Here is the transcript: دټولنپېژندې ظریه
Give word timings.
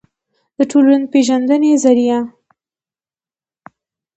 دټولنپېژندې 0.57 1.71
ظریه 1.83 2.19